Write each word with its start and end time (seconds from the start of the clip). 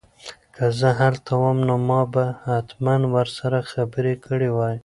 که 0.55 0.65
زه 0.79 0.89
هلته 0.99 1.31
وم 1.41 1.57
نو 1.67 1.75
ما 1.87 2.01
به 2.13 2.25
حتماً 2.45 2.95
ورسره 3.15 3.59
خبرې 3.71 4.13
کړې 4.25 4.49
وای. 4.55 4.77